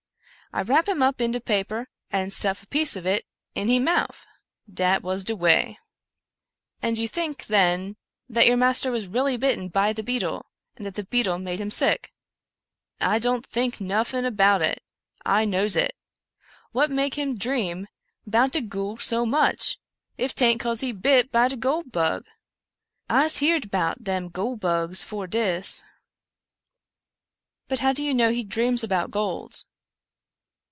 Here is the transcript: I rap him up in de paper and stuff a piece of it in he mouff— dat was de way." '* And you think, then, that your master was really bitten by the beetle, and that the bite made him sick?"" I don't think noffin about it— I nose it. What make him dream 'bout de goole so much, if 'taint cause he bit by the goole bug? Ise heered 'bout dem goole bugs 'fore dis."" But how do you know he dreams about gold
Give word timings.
I 0.53 0.61
rap 0.63 0.85
him 0.85 1.01
up 1.01 1.21
in 1.21 1.31
de 1.31 1.39
paper 1.39 1.87
and 2.09 2.33
stuff 2.33 2.63
a 2.63 2.67
piece 2.67 2.97
of 2.97 3.05
it 3.05 3.25
in 3.55 3.69
he 3.69 3.79
mouff— 3.79 4.25
dat 4.79 5.01
was 5.01 5.23
de 5.23 5.33
way." 5.33 5.79
'* 6.29 6.81
And 6.83 6.97
you 6.97 7.07
think, 7.07 7.45
then, 7.45 7.95
that 8.27 8.45
your 8.47 8.57
master 8.57 8.91
was 8.91 9.07
really 9.07 9.37
bitten 9.37 9.69
by 9.69 9.93
the 9.93 10.03
beetle, 10.03 10.47
and 10.75 10.85
that 10.85 10.95
the 10.95 11.05
bite 11.05 11.37
made 11.39 11.61
him 11.61 11.71
sick?"" 11.71 12.11
I 12.99 13.17
don't 13.17 13.45
think 13.45 13.79
noffin 13.79 14.25
about 14.25 14.61
it— 14.61 14.83
I 15.39 15.45
nose 15.45 15.77
it. 15.77 15.95
What 16.73 16.91
make 16.91 17.13
him 17.13 17.37
dream 17.37 17.87
'bout 18.27 18.51
de 18.51 18.59
goole 18.59 18.97
so 18.97 19.25
much, 19.25 19.79
if 20.17 20.35
'taint 20.35 20.59
cause 20.59 20.81
he 20.81 20.91
bit 20.91 21.31
by 21.31 21.47
the 21.47 21.55
goole 21.55 21.83
bug? 21.83 22.25
Ise 23.09 23.37
heered 23.37 23.71
'bout 23.71 24.03
dem 24.03 24.27
goole 24.27 24.57
bugs 24.57 25.01
'fore 25.01 25.27
dis."" 25.27 25.85
But 27.69 27.79
how 27.79 27.93
do 27.93 28.03
you 28.03 28.13
know 28.13 28.31
he 28.31 28.43
dreams 28.43 28.83
about 28.83 29.11
gold 29.11 29.63